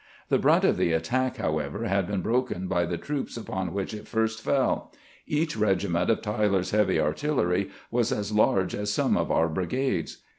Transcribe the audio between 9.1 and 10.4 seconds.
of our brigades.